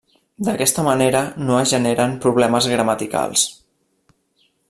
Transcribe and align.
D'aquesta 0.45 0.85
manera 0.87 1.19
no 1.49 1.59
es 1.65 1.73
generen 1.75 2.17
problemes 2.25 2.71
gramaticals. 2.73 3.45